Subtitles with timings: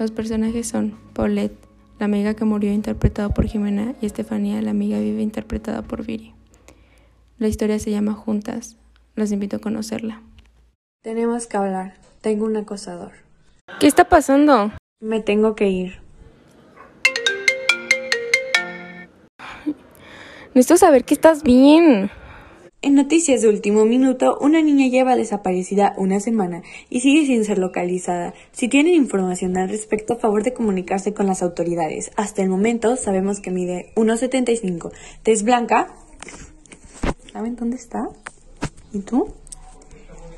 [0.00, 1.58] Los personajes son Paulette,
[1.98, 6.32] la amiga que murió interpretada por Jimena, y Estefanía, la amiga viva interpretada por Viri.
[7.36, 8.78] La historia se llama Juntas.
[9.14, 10.22] Los invito a conocerla.
[11.02, 11.98] Tenemos que hablar.
[12.22, 13.12] Tengo un acosador.
[13.78, 14.72] ¿Qué está pasando?
[15.02, 16.00] Me tengo que ir.
[20.54, 22.10] Necesito saber que estás bien.
[22.82, 27.58] En noticias de último minuto, una niña lleva desaparecida una semana y sigue sin ser
[27.58, 28.32] localizada.
[28.52, 32.10] Si tienen información al respecto, a favor de comunicarse con las autoridades.
[32.16, 34.92] Hasta el momento sabemos que mide 1,75,
[35.22, 35.94] tez blanca.
[37.30, 38.08] ¿Saben dónde está?
[38.94, 39.28] ¿Y tú?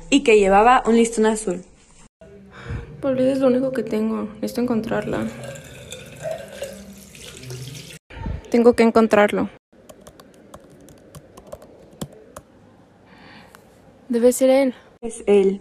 [0.09, 1.63] Y que llevaba un listón azul.
[2.99, 4.23] Paulette es lo único que tengo.
[4.35, 5.29] Necesito encontrarla.
[8.49, 9.49] Tengo que encontrarlo.
[14.13, 14.75] Debe ser él.
[15.01, 15.59] Es él.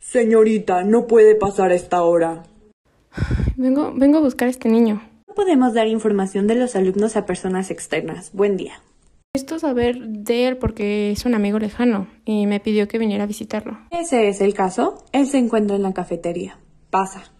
[0.00, 2.42] Señorita, no puede pasar a esta hora.
[3.56, 5.00] Vengo, vengo a buscar a este niño.
[5.28, 8.32] No podemos dar información de los alumnos a personas externas.
[8.32, 8.82] Buen día.
[9.34, 13.26] Necesito saber de él porque es un amigo lejano y me pidió que viniera a
[13.26, 13.78] visitarlo.
[13.90, 15.06] Ese es el caso.
[15.12, 16.58] Él se encuentra en la cafetería.
[16.90, 17.32] Pasa.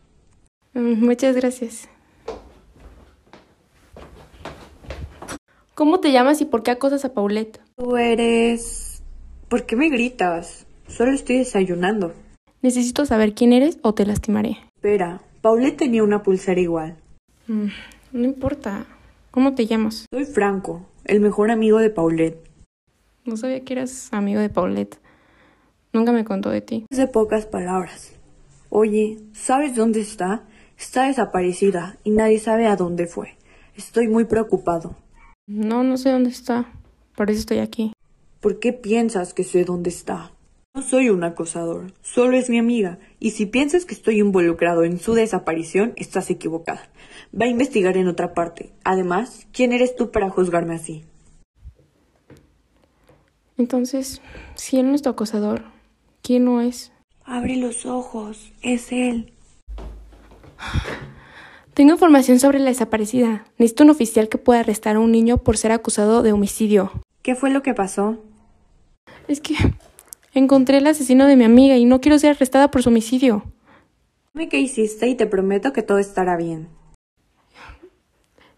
[0.72, 1.90] Mm, Muchas gracias.
[5.74, 7.60] ¿Cómo te llamas y por qué acosas a Paulette?
[7.76, 9.02] Tú eres...
[9.50, 10.64] ¿Por qué me gritas?
[10.88, 12.14] Solo estoy desayunando.
[12.62, 14.56] Necesito saber quién eres o te lastimaré.
[14.76, 16.96] Espera, Paulette tenía una pulsera igual.
[17.48, 17.66] Mm,
[18.12, 18.86] No importa.
[19.32, 20.04] ¿Cómo te llamas?
[20.12, 22.46] Soy Franco, el mejor amigo de Paulette.
[23.24, 24.98] No sabía que eras amigo de Paulette.
[25.94, 26.84] Nunca me contó de ti.
[26.90, 28.12] Es de pocas palabras.
[28.68, 30.44] Oye, ¿sabes dónde está?
[30.78, 33.38] Está desaparecida y nadie sabe a dónde fue.
[33.74, 34.96] Estoy muy preocupado.
[35.46, 36.70] No, no sé dónde está.
[37.16, 37.94] Por eso estoy aquí.
[38.40, 40.31] ¿Por qué piensas que sé dónde está?
[40.74, 44.98] No soy un acosador, solo es mi amiga, y si piensas que estoy involucrado en
[44.98, 46.88] su desaparición, estás equivocada.
[47.38, 48.72] Va a investigar en otra parte.
[48.82, 51.04] Además, ¿quién eres tú para juzgarme así?
[53.58, 54.22] Entonces,
[54.54, 55.62] si él no es tu acosador,
[56.22, 56.90] ¿quién no es?
[57.22, 59.30] Abre los ojos, es él.
[61.74, 63.44] Tengo información sobre la desaparecida.
[63.58, 66.92] Necesito un oficial que pueda arrestar a un niño por ser acusado de homicidio.
[67.20, 68.24] ¿Qué fue lo que pasó?
[69.28, 69.54] Es que
[70.32, 73.44] encontré el asesino de mi amiga y no quiero ser arrestada por su homicidio.
[74.34, 76.68] Dime qué hiciste y te prometo que todo estará bien.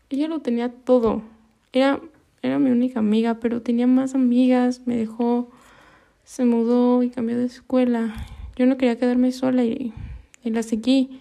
[0.08, 1.22] Ella lo tenía todo.
[1.72, 2.00] Era,
[2.42, 5.50] era mi única amiga, pero tenía más amigas, me dejó,
[6.22, 8.14] se mudó y cambió de escuela.
[8.56, 9.92] Yo no quería quedarme sola y,
[10.44, 11.20] y la seguí.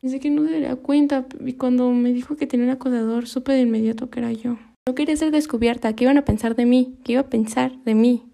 [0.00, 3.52] Pensé que no se daría cuenta y cuando me dijo que tenía un acosador, supe
[3.52, 4.58] de inmediato que era yo.
[4.86, 6.96] No quería ser descubierta, ¿qué iban a pensar de mí?
[7.04, 8.24] ¿Qué iba a pensar de mí?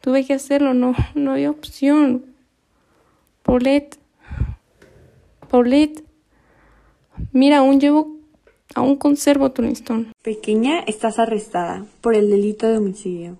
[0.00, 2.24] Tuve que hacerlo, no, no había opción.
[3.42, 3.98] Paulette.
[5.48, 6.04] Paulette.
[7.32, 8.16] Mira, aún llevo,
[8.74, 10.12] aún conservo tu listón.
[10.22, 13.38] Pequeña, estás arrestada por el delito de homicidio.